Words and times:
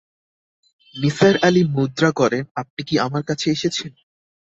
নিসার 0.95 1.35
আলি 1.47 1.63
মুদ্রা 1.75 2.09
করেন, 2.19 2.43
আপনি 2.61 2.81
কি 2.87 2.95
আমার 3.05 3.23
কাছে 3.29 3.45
এসেছেন? 3.55 3.91